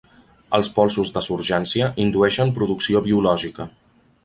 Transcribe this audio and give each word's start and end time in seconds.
Els 0.57 0.69
polsos 0.77 1.11
de 1.17 1.23
surgència 1.25 1.91
indueixen 2.05 2.55
producció 2.57 3.05
biològica. 3.11 3.71